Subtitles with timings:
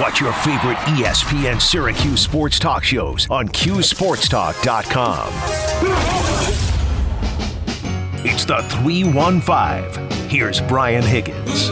[0.00, 5.28] Watch your favorite ESPN Syracuse sports talk shows on CuseSportsTalk.com.
[8.22, 10.28] It's the 315.
[10.28, 11.70] Here's Brian Higgins.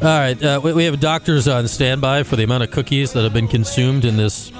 [0.00, 3.24] All right, uh, we, we have doctors on standby for the amount of cookies that
[3.24, 4.52] have been consumed in this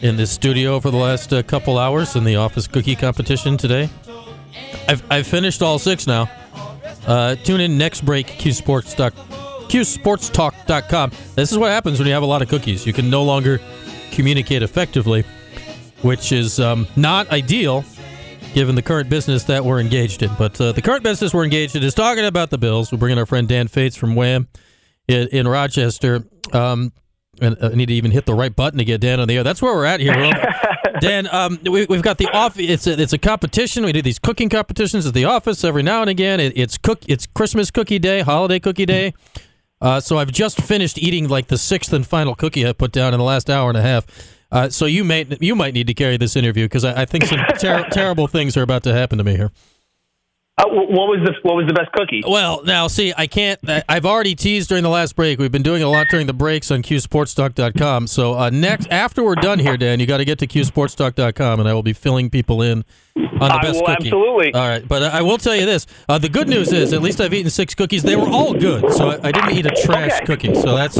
[0.00, 3.88] in this studio for the last uh, couple hours in the office cookie competition today.
[4.88, 6.30] I've, I've finished all six now.
[7.06, 8.94] Uh, tune in next break, CuseSports
[9.68, 11.10] CuseSportsTalk.com.
[11.34, 12.86] This is what happens when you have a lot of cookies.
[12.86, 13.60] You can no longer
[14.12, 15.24] communicate effectively,
[16.02, 17.84] which is um, not ideal
[18.52, 20.30] given the current business that we're engaged in.
[20.38, 22.92] But uh, the current business we're engaged in is talking about the Bills.
[22.92, 24.48] We're bringing our friend Dan Fetes from Wham
[25.08, 26.24] in, in Rochester.
[26.52, 26.92] Um,
[27.40, 29.44] and I need to even hit the right button to get Dan on the air.
[29.44, 30.14] That's where we're at here.
[31.00, 32.58] Dan, um, we, we've got the off.
[32.58, 33.84] It's a, it's a competition.
[33.84, 36.40] We do these cooking competitions at the office every now and again.
[36.40, 37.00] It, it's cook.
[37.08, 39.14] It's Christmas cookie day, holiday cookie day.
[39.80, 43.12] Uh, so I've just finished eating like the sixth and final cookie I put down
[43.12, 44.06] in the last hour and a half.
[44.50, 47.24] Uh, so you may you might need to carry this interview because I, I think
[47.24, 49.50] some ter- terrible things are about to happen to me here.
[50.56, 52.22] Uh, what was the what was the best cookie?
[52.24, 53.58] Well, now see, I can't.
[53.88, 55.40] I've already teased during the last break.
[55.40, 58.06] We've been doing a lot during the breaks on CuseSportsTalk.com.
[58.06, 61.68] So uh, next, after we're done here, Dan, you got to get to CuseSportsTalk.com, and
[61.68, 62.84] I will be filling people in
[63.16, 64.08] on the I best will cookie.
[64.10, 64.54] absolutely.
[64.54, 67.20] All right, but I will tell you this: uh, the good news is, at least
[67.20, 68.04] I've eaten six cookies.
[68.04, 70.26] They were all good, so I, I didn't eat a trash Okay.
[70.26, 70.54] cookie.
[70.54, 70.96] So that's.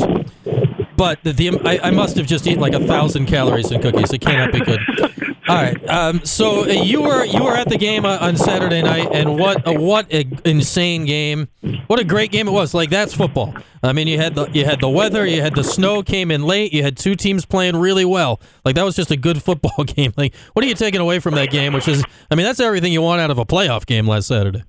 [0.97, 4.13] But the, the I, I must have just eaten like a thousand calories in cookies.
[4.13, 4.81] It cannot be good.
[5.47, 5.89] All right.
[5.91, 9.39] Um, so uh, you were you were at the game uh, on Saturday night, and
[9.39, 11.49] what a, what a insane game!
[11.87, 12.73] What a great game it was.
[12.73, 13.55] Like that's football.
[13.83, 16.45] I mean, you had the you had the weather, you had the snow came in
[16.45, 18.41] late, you had two teams playing really well.
[18.65, 20.15] Like that was just a good football game.
[20.17, 21.75] Like what are you taking away from that game?
[21.75, 24.65] Which is, I mean, that's everything you want out of a playoff game last Saturday.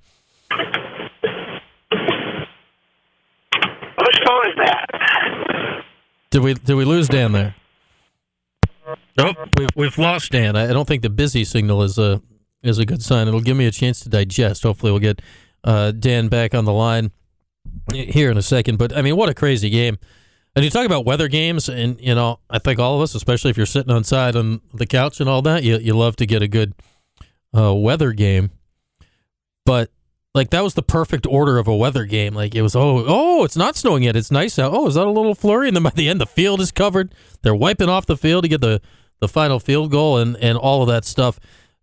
[3.98, 5.84] Whose phone is that?
[6.32, 7.56] Did we did we lose Dan there?
[9.18, 10.56] Nope, we've we've lost Dan.
[10.56, 12.22] I don't think the busy signal is a
[12.64, 13.28] is a good sign.
[13.28, 14.64] It'll give me a chance to digest.
[14.64, 15.22] Hopefully, we'll get
[15.64, 17.12] uh, Dan back on the line
[17.94, 18.78] here in a second.
[18.78, 19.98] But I mean, what a crazy game!
[20.56, 23.52] And you talk about weather games, and you know, I think all of us, especially
[23.52, 26.26] if you're sitting on side on the couch and all that, you you love to
[26.26, 26.74] get a good
[27.58, 28.52] uh, weather game.
[29.66, 29.92] But
[30.34, 32.36] like that was the perfect order of a weather game.
[32.36, 34.18] Like it was, oh, oh, it's not snowing yet.
[34.18, 34.74] It's nice out.
[34.74, 35.70] Oh, is that a little flurry?
[35.70, 37.16] And then by the end, the field is covered.
[37.42, 38.82] They're wiping off the field to get the
[39.20, 41.40] the final field goal and and all of that stuff.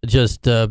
[0.06, 0.68] Just uh,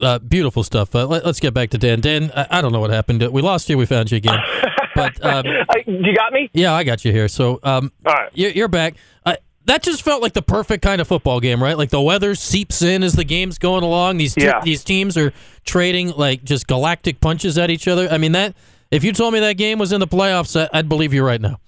[0.00, 0.94] uh, beautiful stuff.
[0.94, 2.00] Uh, let, us get back to Dan.
[2.00, 3.22] Dan, I, I don't know what happened.
[3.32, 3.76] We lost you.
[3.76, 4.38] We found you again.
[4.94, 5.44] But um,
[5.86, 6.50] you got me?
[6.54, 7.28] yeah, I got you here.
[7.28, 8.30] So um, All right.
[8.34, 8.96] you're, you're back.
[9.24, 9.36] Uh,
[9.66, 11.78] that just felt like the perfect kind of football game, right?
[11.78, 14.16] Like the weather seeps in as the game's going along.
[14.16, 14.60] These te- Yeah.
[14.60, 15.32] these teams are
[15.64, 18.08] trading like just galactic punches at each other.
[18.10, 18.56] I mean that.
[18.90, 21.40] If you told me that game was in the playoffs, I- I'd believe you right
[21.40, 21.60] now.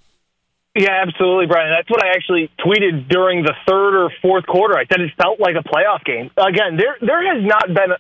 [0.77, 1.75] Yeah, absolutely, Brian.
[1.75, 4.79] That's what I actually tweeted during the third or fourth quarter.
[4.79, 6.31] I said it felt like a playoff game.
[6.37, 7.91] Again, there there has not been.
[7.91, 7.99] A,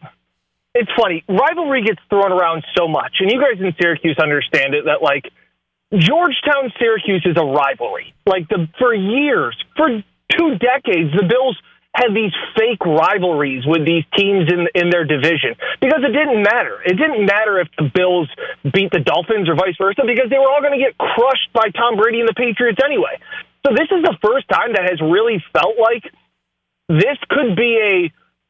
[0.75, 1.25] it's funny.
[1.29, 4.85] Rivalry gets thrown around so much, and you guys in Syracuse understand it.
[4.85, 5.27] That like
[5.93, 8.15] Georgetown Syracuse is a rivalry.
[8.25, 11.59] Like the for years, for two decades, the Bills
[11.95, 16.78] had these fake rivalries with these teams in in their division because it didn't matter.
[16.87, 18.31] It didn't matter if the Bills
[18.62, 21.69] beat the Dolphins or vice versa because they were all going to get crushed by
[21.75, 23.19] Tom Brady and the Patriots anyway.
[23.67, 26.06] So this is the first time that has really felt like
[26.89, 27.95] this could be a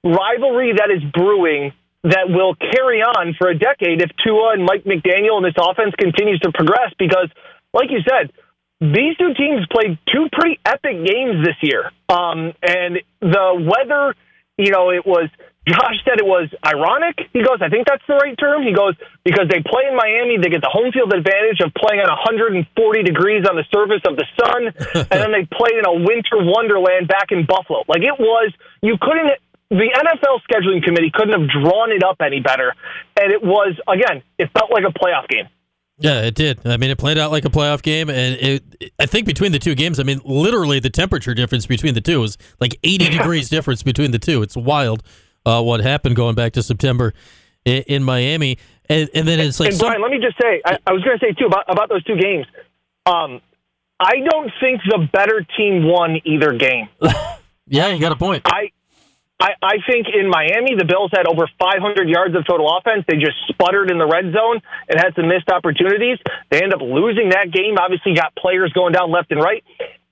[0.06, 1.72] rivalry that is brewing
[2.04, 5.92] that will carry on for a decade if Tua and Mike McDaniel and this offense
[5.98, 7.28] continues to progress because
[7.72, 8.32] like you said,
[8.80, 11.92] these two teams played two pretty epic games this year.
[12.08, 14.16] Um, and the weather,
[14.56, 15.28] you know, it was,
[15.68, 17.20] Josh said it was ironic.
[17.36, 18.64] He goes, I think that's the right term.
[18.64, 22.00] He goes, because they play in Miami, they get the home field advantage of playing
[22.00, 22.64] on 140
[23.04, 24.72] degrees on the surface of the sun.
[25.12, 27.84] and then they played in a winter wonderland back in Buffalo.
[27.84, 28.48] Like it was,
[28.80, 29.36] you couldn't,
[29.68, 32.72] the NFL scheduling committee couldn't have drawn it up any better.
[33.20, 35.52] And it was, again, it felt like a playoff game.
[36.00, 36.66] Yeah, it did.
[36.66, 38.92] I mean, it played out like a playoff game, and it.
[38.98, 42.20] I think between the two games, I mean, literally the temperature difference between the two
[42.20, 44.42] was like 80 degrees difference between the two.
[44.42, 45.02] It's wild
[45.44, 47.12] uh, what happened going back to September
[47.66, 48.58] in, in Miami,
[48.88, 51.04] and, and then it's like and some- Brian, let me just say, I, I was
[51.04, 52.46] going to say too about about those two games.
[53.06, 53.40] Um,
[53.98, 56.88] I don't think the better team won either game.
[57.66, 58.42] yeah, you got a point.
[58.46, 58.70] I,
[59.40, 63.08] I, I think in Miami, the Bills had over 500 yards of total offense.
[63.08, 66.20] They just sputtered in the red zone and had some missed opportunities.
[66.50, 67.80] They end up losing that game.
[67.80, 69.64] Obviously, got players going down left and right.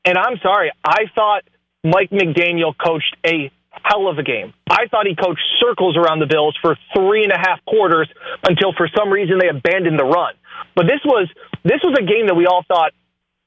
[0.04, 1.44] And I'm sorry, I thought
[1.84, 3.52] Mike McDaniel coached a
[3.84, 4.54] hell of a game.
[4.68, 8.08] I thought he coached circles around the Bills for three and a half quarters
[8.42, 10.34] until for some reason they abandoned the run.
[10.74, 11.28] But this was
[11.64, 12.92] this was a game that we all thought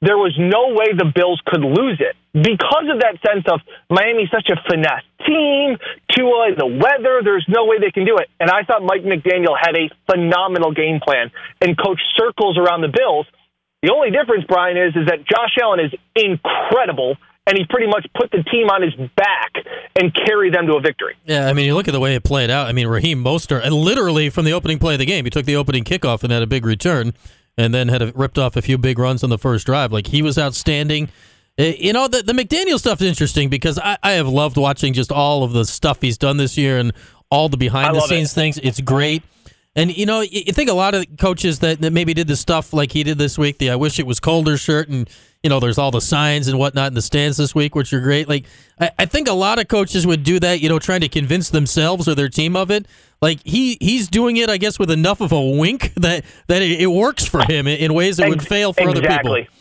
[0.01, 4.29] there was no way the Bills could lose it because of that sense of Miami's
[4.31, 5.77] such a finesse team,
[6.15, 8.29] Tua, uh, the weather, there's no way they can do it.
[8.39, 11.31] And I thought Mike McDaniel had a phenomenal game plan
[11.61, 13.25] and coached circles around the Bills.
[13.81, 18.05] The only difference, Brian, is is that Josh Allen is incredible and he pretty much
[18.15, 19.51] put the team on his back
[19.99, 21.15] and carried them to a victory.
[21.25, 22.67] Yeah, I mean, you look at the way it played out.
[22.67, 25.45] I mean, Raheem Mostert, and literally from the opening play of the game, he took
[25.45, 27.13] the opening kickoff and had a big return
[27.57, 29.91] and then had a, ripped off a few big runs on the first drive.
[29.91, 31.09] Like he was outstanding.
[31.61, 34.93] Eh, you know, the, the McDaniel stuff is interesting because I, I have loved watching
[34.93, 36.91] just all of the stuff he's done this year and
[37.29, 38.35] all the behind the scenes it.
[38.35, 38.57] things.
[38.57, 39.21] It's great.
[39.75, 42.73] And you know, you think a lot of coaches that, that maybe did the stuff
[42.73, 45.09] like he did this week, the I wish it was colder shirt and
[45.43, 47.99] you know, there's all the signs and whatnot in the stands this week, which are
[47.99, 48.29] great.
[48.29, 48.45] Like,
[48.79, 51.49] I, I think a lot of coaches would do that, you know, trying to convince
[51.49, 52.85] themselves or their team of it.
[53.21, 56.81] Like he he's doing it, I guess, with enough of a wink that that it,
[56.81, 59.31] it works for him in, in ways that would fail for exactly.
[59.31, 59.60] other people.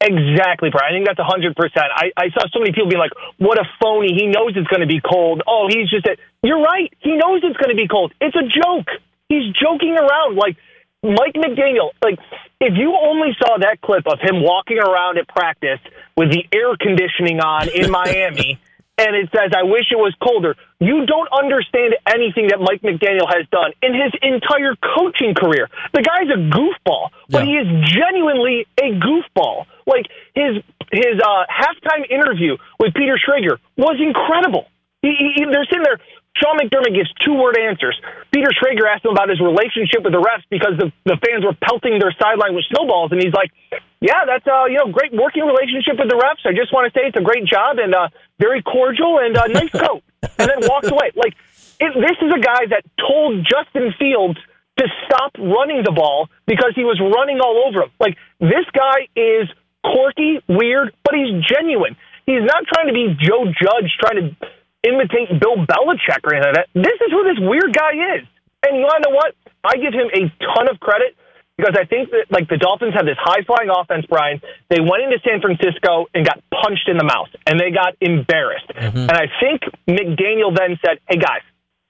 [0.00, 0.94] Exactly, Brian.
[0.94, 1.92] I think that's hundred percent.
[1.94, 4.14] I, I saw so many people being like, "What a phony!
[4.14, 6.16] He knows it's going to be cold." Oh, he's just a.
[6.42, 6.90] You're right.
[7.00, 8.12] He knows it's going to be cold.
[8.20, 8.88] It's a joke.
[9.28, 10.36] He's joking around.
[10.36, 10.56] Like
[11.02, 12.18] Mike McDaniel, like
[12.60, 15.80] if you only saw that clip of him walking around at practice
[16.16, 18.58] with the air conditioning on in Miami
[19.00, 23.24] and it says, I wish it was colder, you don't understand anything that Mike McDaniel
[23.32, 25.68] has done in his entire coaching career.
[25.96, 27.48] The guy's a goofball, but yeah.
[27.48, 29.64] he is genuinely a goofball.
[29.86, 30.62] Like his
[30.92, 34.66] his uh, halftime interview with Peter Schrager was incredible.
[35.02, 35.98] He, he, they're sitting there
[36.40, 38.00] Sean McDermott gives two word answers.
[38.32, 41.54] Peter Schrager asked him about his relationship with the refs because the, the fans were
[41.60, 43.52] pelting their sideline with snowballs, and he's like,
[44.00, 46.48] "Yeah, that's uh, you know great working relationship with the refs.
[46.48, 48.08] I just want to say it's a great job and uh,
[48.40, 51.10] very cordial and uh, nice coat." and then walked away.
[51.16, 51.34] Like
[51.80, 54.38] it, this is a guy that told Justin Fields
[54.78, 57.90] to stop running the ball because he was running all over him.
[57.98, 59.48] Like this guy is
[59.84, 61.96] quirky, weird, but he's genuine.
[62.26, 64.46] He's not trying to be Joe Judge, trying to
[64.82, 66.68] imitate Bill Belichick or anything like that.
[66.74, 68.24] This is who this weird guy is.
[68.66, 69.34] And you want to know what?
[69.64, 71.16] I give him a ton of credit
[71.56, 74.40] because I think that like the Dolphins have this high flying offense, Brian.
[74.68, 78.68] They went into San Francisco and got punched in the mouth and they got embarrassed.
[78.72, 79.08] Mm-hmm.
[79.08, 81.44] And I think McDaniel then said, Hey guys,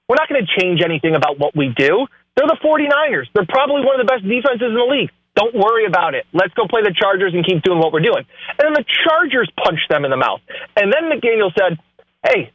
[0.07, 2.07] we're not going to change anything about what we do.
[2.35, 3.27] They're the 49ers.
[3.33, 5.11] They're probably one of the best defenses in the league.
[5.35, 6.27] Don't worry about it.
[6.33, 8.27] Let's go play the Chargers and keep doing what we're doing.
[8.59, 10.43] And then the Chargers punched them in the mouth.
[10.75, 11.79] And then McDaniel said,
[12.27, 12.51] Hey,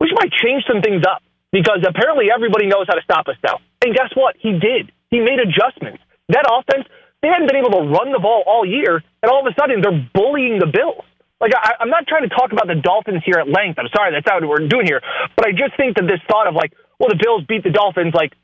[0.00, 1.22] we might change some things up
[1.52, 3.58] because apparently everybody knows how to stop us now.
[3.82, 4.36] And guess what?
[4.38, 4.92] He did.
[5.10, 6.02] He made adjustments.
[6.28, 6.86] That offense,
[7.22, 9.80] they hadn't been able to run the ball all year, and all of a sudden
[9.80, 11.04] they're bullying the Bills.
[11.40, 13.78] Like I, I'm not trying to talk about the Dolphins here at length.
[13.78, 15.00] I'm sorry, that's not what we're doing here.
[15.36, 18.12] But I just think that this thought of like, well, the Bills beat the Dolphins,
[18.12, 18.34] like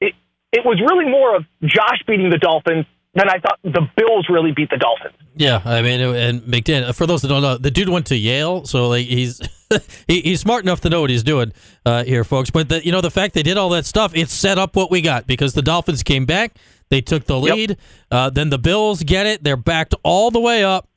[0.00, 0.14] it,
[0.52, 4.52] it was really more of Josh beating the Dolphins than I thought the Bills really
[4.52, 5.14] beat the Dolphins.
[5.36, 6.94] Yeah, I mean, and McDaniel.
[6.94, 9.40] For those that don't know, the dude went to Yale, so like he's
[10.08, 11.52] he, he's smart enough to know what he's doing
[11.86, 12.50] uh, here, folks.
[12.50, 14.90] But the, you know, the fact they did all that stuff, it set up what
[14.90, 16.56] we got because the Dolphins came back,
[16.88, 17.78] they took the lead, yep.
[18.10, 20.88] uh, then the Bills get it, they're backed all the way up.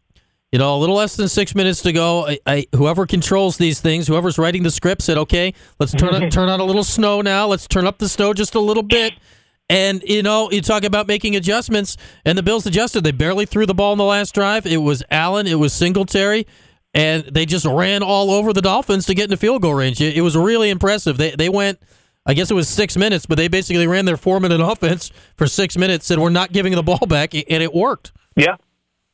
[0.51, 2.25] You know, a little less than six minutes to go.
[2.25, 6.47] I, I, whoever controls these things, whoever's writing the script, said, "Okay, let's turn turn
[6.47, 7.47] on a little snow now.
[7.47, 9.11] Let's turn up the snow just a little bit."
[9.69, 13.03] And you know, you talk about making adjustments, and the Bills adjusted.
[13.03, 14.65] They barely threw the ball in the last drive.
[14.65, 16.47] It was Allen, it was Singletary,
[16.93, 19.99] and they just ran all over the Dolphins to get into field goal range.
[19.99, 21.17] It, was really impressive.
[21.17, 21.79] They they went,
[22.25, 25.47] I guess it was six minutes, but they basically ran their four minute offense for
[25.47, 26.05] six minutes.
[26.05, 28.13] Said we're not giving the ball back, and it worked.
[28.37, 28.55] Yeah,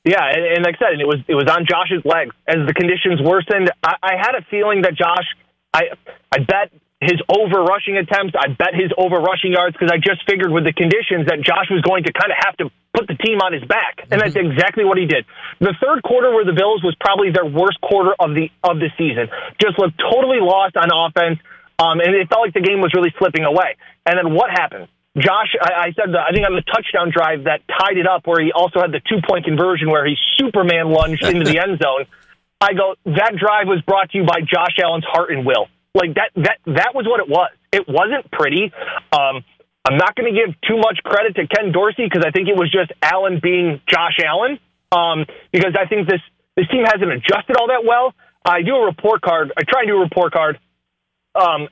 [0.06, 2.74] yeah, and, and like I said, it was it was on Josh's legs as the
[2.74, 3.72] conditions worsened.
[3.84, 5.26] I, I had a feeling that Josh,
[5.74, 5.84] I
[6.32, 6.72] I bet
[7.04, 8.34] his over rushing attempts.
[8.34, 11.68] I bet his over rushing yards because I just figured with the conditions that Josh
[11.70, 14.38] was going to kind of have to put the team on his back, and that's
[14.38, 14.52] mm-hmm.
[14.54, 15.26] exactly what he did.
[15.60, 18.90] The third quarter where the Bills was probably their worst quarter of the of the
[18.98, 19.28] season.
[19.60, 21.40] Just looked totally lost on offense,
[21.80, 23.76] um, and it felt like the game was really slipping away.
[24.06, 24.88] And then what happened?
[25.18, 28.26] Josh, I, I said that I think on the touchdown drive that tied it up,
[28.26, 31.82] where he also had the two point conversion where he Superman lunged into the end
[31.82, 32.06] zone.
[32.62, 35.68] I go, that drive was brought to you by Josh Allen's heart and will.
[35.94, 37.52] Like that that that was what it was.
[37.72, 38.72] It wasn't pretty.
[39.12, 39.44] Um,
[39.86, 42.56] I'm not going to give too much credit to Ken Dorsey because I think it
[42.56, 44.58] was just Allen being Josh Allen.
[44.92, 46.22] Um, because I think this
[46.56, 48.14] this team hasn't adjusted all that well.
[48.46, 49.52] I do a report card.
[49.58, 50.60] I try and do a report card
[51.36, 51.68] um,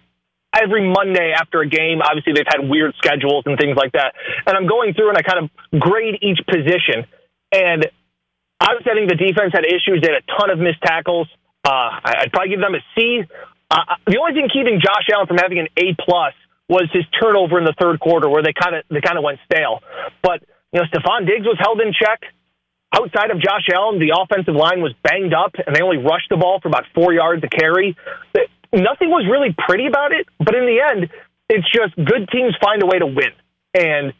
[0.53, 2.01] every Monday after a game.
[2.01, 4.13] Obviously, they've had weird schedules and things like that.
[4.45, 7.05] And I'm going through and I kind of grade each position.
[7.51, 7.85] And
[8.59, 10.01] I was saying the defense had issues.
[10.01, 11.27] They had a ton of missed tackles.
[11.63, 13.23] Uh, I'd probably give them a C.
[13.71, 16.35] Uh, the only thing keeping Josh Allen from having an A plus
[16.67, 19.39] was his turnover in the third quarter, where they kind of they kind of went
[19.47, 19.79] stale.
[20.21, 20.43] But
[20.75, 22.19] you know, Stefon Diggs was held in check.
[22.91, 26.35] Outside of Josh Allen, the offensive line was banged up, and they only rushed the
[26.35, 27.95] ball for about four yards to carry.
[28.75, 31.07] Nothing was really pretty about it, but in the end,
[31.47, 33.31] it's just good teams find a way to win.
[33.73, 34.11] And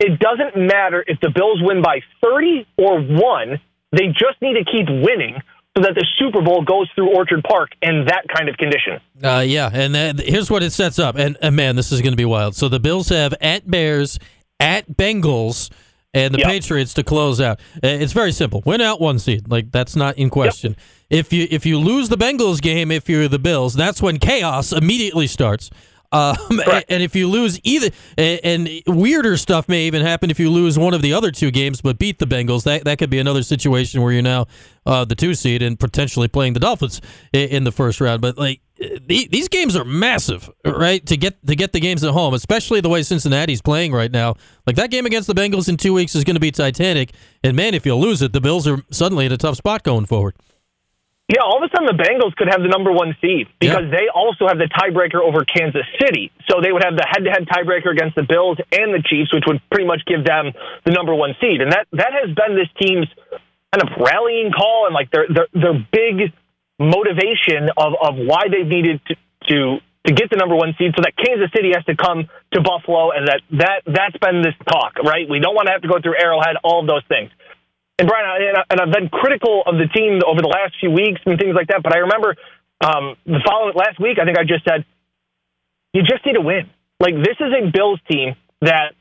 [0.00, 3.60] it doesn't matter if the Bills win by 30 or 1,
[3.92, 5.36] they just need to keep winning
[5.76, 9.00] so that the Super Bowl goes through Orchard Park in that kind of condition.
[9.22, 11.16] Uh, yeah, and here's what it sets up.
[11.16, 12.54] And, and man, this is going to be wild.
[12.54, 14.18] So the Bills have at Bears,
[14.60, 15.70] at Bengals,
[16.14, 16.48] and the yep.
[16.48, 17.58] Patriots to close out.
[17.76, 18.62] Uh, it's very simple.
[18.64, 19.50] Win out one seed.
[19.50, 20.76] Like that's not in question.
[21.10, 21.18] Yep.
[21.20, 24.72] If you if you lose the Bengals game, if you're the Bills, that's when chaos
[24.72, 25.70] immediately starts.
[26.14, 26.36] Um,
[26.88, 30.94] and if you lose either, and weirder stuff may even happen if you lose one
[30.94, 32.62] of the other two games, but beat the Bengals.
[32.62, 34.46] That that could be another situation where you're now
[34.86, 37.00] uh, the two seed and potentially playing the Dolphins
[37.32, 38.20] in the first round.
[38.20, 38.60] But like
[39.06, 41.04] these games are massive, right?
[41.06, 44.36] To get to get the games at home, especially the way Cincinnati's playing right now.
[44.66, 47.12] Like that game against the Bengals in two weeks is going to be titanic.
[47.42, 50.06] And man, if you lose it, the Bills are suddenly in a tough spot going
[50.06, 50.34] forward.
[51.28, 53.96] Yeah, all of a sudden the Bengals could have the number one seed because yeah.
[53.96, 56.30] they also have the tiebreaker over Kansas City.
[56.52, 59.64] So they would have the head-to-head tiebreaker against the Bills and the Chiefs, which would
[59.72, 60.52] pretty much give them
[60.84, 61.64] the number one seed.
[61.64, 63.08] And that that has been this team's
[63.72, 66.28] kind of rallying call and like their their, their big
[66.78, 69.16] motivation of, of why they've needed to,
[69.48, 69.56] to
[70.04, 73.16] to get the number one seed so that Kansas City has to come to Buffalo
[73.16, 75.24] and that that that's been this talk, right?
[75.24, 77.32] We don't want to have to go through Arrowhead, all of those things.
[77.98, 78.26] And Brian,
[78.70, 81.68] and I've been critical of the team over the last few weeks and things like
[81.68, 81.82] that.
[81.82, 82.34] But I remember
[82.82, 84.84] um, the following last week, I think I just said,
[85.94, 86.66] you just need to win.
[86.98, 88.34] Like this is a Bills team
[88.66, 88.98] that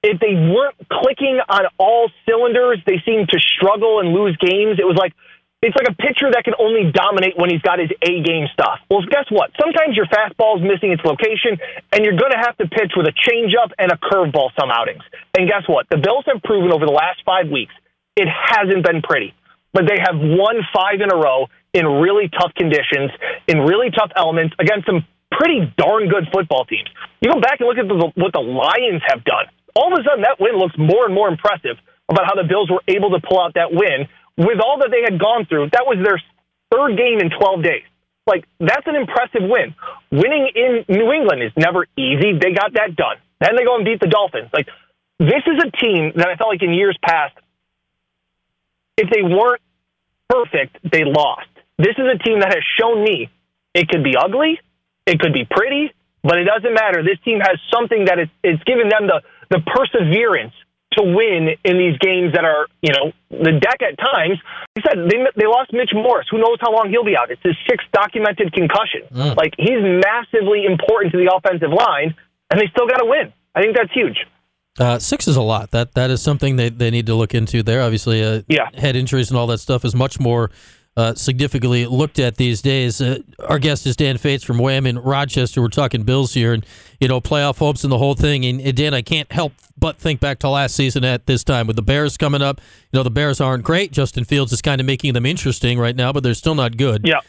[0.00, 4.80] if they weren't clicking on all cylinders, they seemed to struggle and lose games.
[4.80, 5.12] It was like
[5.60, 8.80] it's like a pitcher that can only dominate when he's got his A game stuff.
[8.88, 9.50] Well, guess what?
[9.60, 11.58] Sometimes your fastball is missing its location,
[11.92, 15.02] and you're going to have to pitch with a changeup and a curveball some outings.
[15.36, 15.88] And guess what?
[15.90, 17.72] The Bills have proven over the last five weeks
[18.16, 19.34] it hasn't been pretty.
[19.72, 23.12] But they have won five in a row in really tough conditions,
[23.46, 26.88] in really tough elements against some pretty darn good football teams.
[27.20, 29.46] You go back and look at the, what the Lions have done.
[29.76, 31.76] All of a sudden, that win looks more and more impressive
[32.08, 34.08] about how the Bills were able to pull out that win
[34.38, 35.68] with all that they had gone through.
[35.76, 36.16] That was their
[36.72, 37.84] third game in 12 days.
[38.26, 39.74] Like, that's an impressive win.
[40.10, 42.32] Winning in New England is never easy.
[42.32, 43.20] They got that done.
[43.40, 44.50] Then they go and beat the Dolphins.
[44.52, 44.66] Like,
[45.18, 47.36] this is a team that I felt like in years past
[48.96, 49.62] if they weren't
[50.28, 51.48] perfect, they lost.
[51.78, 53.30] This is a team that has shown me
[53.74, 54.58] it could be ugly,
[55.06, 57.02] it could be pretty, but it doesn't matter.
[57.02, 60.54] This team has something that it's, it's given them the, the perseverance
[60.96, 64.40] to win in these games that are, you know, the deck at times.
[64.74, 66.26] He said they, they lost Mitch Morse.
[66.30, 67.30] Who knows how long he'll be out?
[67.30, 69.04] It's his sixth documented concussion.
[69.12, 69.36] Mm.
[69.36, 72.16] Like, he's massively important to the offensive line,
[72.50, 73.32] and they still got to win.
[73.54, 74.16] I think that's huge.
[74.78, 75.70] Uh, six is a lot.
[75.70, 77.82] That that is something they, they need to look into there.
[77.82, 78.68] Obviously, uh, yeah.
[78.74, 80.50] head injuries and all that stuff is much more
[80.96, 83.00] uh, significantly looked at these days.
[83.00, 83.18] Uh,
[83.48, 85.60] our guest is Dan Fetes from Wham in Rochester.
[85.60, 86.64] We're talking Bills here, and
[87.00, 88.44] you know playoff hopes and the whole thing.
[88.44, 91.66] And, and, Dan, I can't help but think back to last season at this time
[91.66, 92.60] with the Bears coming up.
[92.92, 93.92] You know the Bears aren't great.
[93.92, 97.06] Justin Fields is kind of making them interesting right now, but they're still not good.
[97.06, 97.20] Yeah.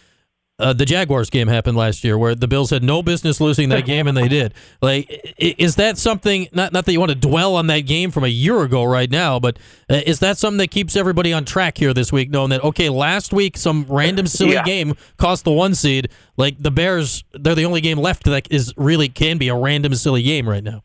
[0.59, 3.85] Uh, the Jaguars game happened last year, where the Bills had no business losing that
[3.85, 4.55] game, and they did.
[4.81, 6.47] Like, is that something?
[6.51, 9.09] Not not that you want to dwell on that game from a year ago right
[9.09, 12.49] now, but uh, is that something that keeps everybody on track here this week, knowing
[12.49, 14.63] that okay, last week some random silly yeah.
[14.63, 16.09] game cost the one seed.
[16.37, 19.93] Like the Bears, they're the only game left that is really can be a random
[19.93, 20.81] silly game right now.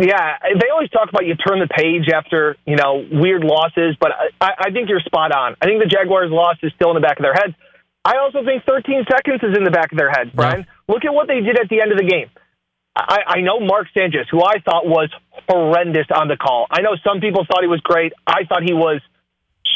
[0.00, 4.12] Yeah, they always talk about you turn the page after you know weird losses, but
[4.40, 5.56] I, I think you're spot on.
[5.60, 7.54] I think the Jaguars' loss is still in the back of their heads.
[8.08, 10.64] I also think 13 seconds is in the back of their head, Brian.
[10.64, 10.94] Yeah.
[10.94, 12.32] Look at what they did at the end of the game.
[12.96, 15.12] I, I know Mark Sanchez, who I thought was
[15.44, 16.66] horrendous on the call.
[16.72, 18.16] I know some people thought he was great.
[18.26, 19.04] I thought he was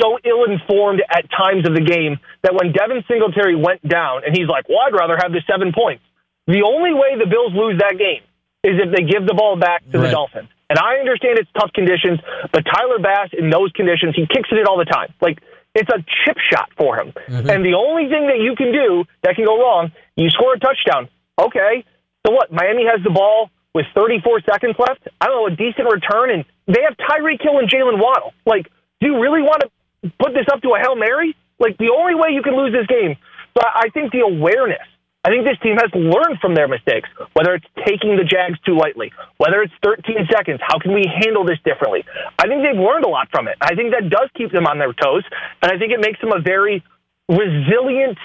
[0.00, 4.32] so ill informed at times of the game that when Devin Singletary went down and
[4.34, 6.02] he's like, well, I'd rather have the seven points.
[6.48, 8.24] The only way the Bills lose that game
[8.64, 10.08] is if they give the ball back to right.
[10.08, 10.48] the Dolphins.
[10.72, 14.66] And I understand it's tough conditions, but Tyler Bass in those conditions, he kicks it
[14.66, 15.12] all the time.
[15.20, 15.38] Like,
[15.74, 17.12] it's a chip shot for him.
[17.28, 17.50] Mm-hmm.
[17.50, 20.58] And the only thing that you can do that can go wrong, you score a
[20.58, 21.08] touchdown.
[21.40, 21.84] Okay.
[22.26, 22.52] So what?
[22.52, 25.08] Miami has the ball with 34 seconds left.
[25.20, 28.32] I don't know, a decent return, and they have Tyreek Hill and Jaylen Waddle.
[28.44, 28.68] Like,
[29.00, 31.34] do you really want to put this up to a Hail Mary?
[31.58, 33.16] Like, the only way you can lose this game.
[33.56, 34.86] So I think the awareness
[35.24, 38.76] I think this team has learned from their mistakes, whether it's taking the Jags too
[38.76, 40.58] lightly, whether it's 13 seconds.
[40.66, 42.04] How can we handle this differently?
[42.38, 43.54] I think they've learned a lot from it.
[43.60, 45.22] I think that does keep them on their toes,
[45.62, 46.82] and I think it makes them a very
[47.28, 48.18] resilient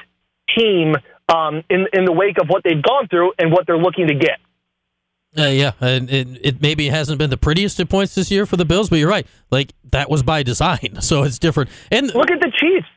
[0.57, 0.95] team
[1.29, 4.15] um, in in the wake of what they've gone through and what they're looking to
[4.15, 4.39] get.
[5.37, 8.57] Uh, yeah, and it, it maybe hasn't been the prettiest of points this year for
[8.57, 9.27] the Bills, but you're right.
[9.51, 11.69] Like that was by design, so it's different.
[11.91, 12.87] And look at the Chiefs;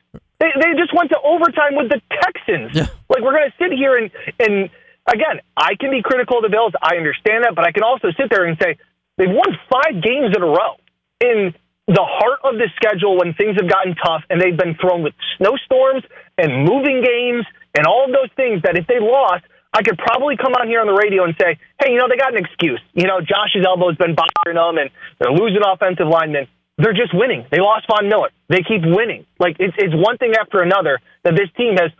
[0.40, 2.74] they they just went to overtime with the Texans.
[2.74, 2.88] Yeah.
[3.08, 4.70] Like we're going to sit here and and
[5.06, 6.72] again, I can be critical of the Bills.
[6.82, 8.76] I understand that, but I can also sit there and say
[9.16, 10.80] they've won five games in a row
[11.20, 11.54] in
[11.86, 15.14] the heart of the schedule when things have gotten tough, and they've been thrown with
[15.38, 16.04] snowstorms
[16.38, 17.44] and moving games
[17.74, 18.62] and all of those things.
[18.62, 21.58] That if they lost I could probably come on here on the radio and say,
[21.78, 22.80] hey, you know, they got an excuse.
[22.92, 26.48] You know, Josh's elbow's been bothering them and they're losing offensive linemen.
[26.80, 27.46] They're just winning.
[27.50, 28.30] They lost Von Miller.
[28.48, 29.26] They keep winning.
[29.38, 31.90] Like, it's, it's one thing after another that this team has.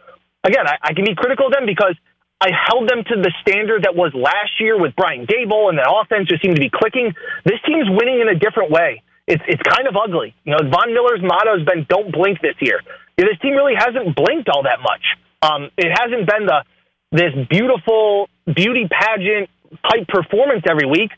[0.43, 1.95] Again, I, I can be critical of them because
[2.41, 5.85] I held them to the standard that was last year with Brian Daboll and the
[5.85, 7.13] offense just seemed to be clicking.
[7.45, 9.03] This team's winning in a different way.
[9.29, 10.35] It's, it's kind of ugly.
[10.45, 12.81] You know, Von Miller's motto has been don't blink this year.
[13.17, 15.05] This team really hasn't blinked all that much.
[15.43, 16.65] Um, it hasn't been the
[17.13, 19.51] this beautiful beauty pageant
[19.85, 21.11] type performance every week,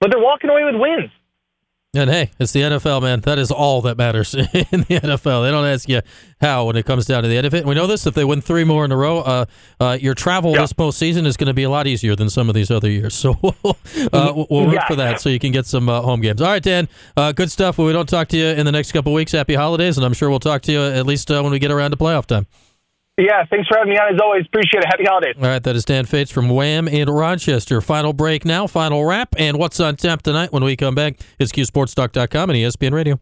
[0.00, 1.10] but they're walking away with wins.
[1.94, 3.20] And hey, it's the NFL, man.
[3.20, 5.44] That is all that matters in the NFL.
[5.44, 6.00] They don't ask you
[6.40, 7.66] how when it comes down to the end of it.
[7.66, 9.44] We know this: if they win three more in a row, uh,
[9.78, 10.62] uh, your travel yeah.
[10.62, 13.12] this postseason is going to be a lot easier than some of these other years.
[13.22, 13.36] So
[14.12, 14.86] uh, we'll work yeah.
[14.88, 16.40] for that, so you can get some uh, home games.
[16.40, 16.88] All right, Dan.
[17.14, 17.76] Uh, good stuff.
[17.76, 19.32] Well, we don't talk to you in the next couple weeks.
[19.32, 21.70] Happy holidays, and I'm sure we'll talk to you at least uh, when we get
[21.70, 22.46] around to playoff time.
[23.22, 24.44] Yeah, thanks for having me on as always.
[24.46, 24.86] Appreciate it.
[24.86, 25.36] Happy holidays.
[25.38, 27.80] All right, that is Dan Fetes from Wham in Rochester.
[27.80, 31.52] Final break now, final wrap, and what's on tap tonight when we come back is
[31.52, 33.20] CuseSportsTalk.com and ESPN Radio.